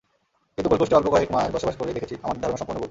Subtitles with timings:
[0.55, 2.79] কিন্তু গোল্ডকোস্টে অল্প কয়েক মাস বসবাস করেই দেখেছি, আমাদের ধারণা সম্পূর্ণ ভুল।